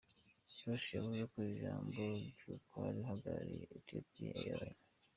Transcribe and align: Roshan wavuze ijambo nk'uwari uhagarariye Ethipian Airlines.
Roshan 0.67 1.05
wavuze 1.21 1.47
ijambo 1.53 2.01
nk'uwari 2.61 2.97
uhagarariye 3.03 3.65
Ethipian 3.77 4.35
Airlines. 4.41 4.97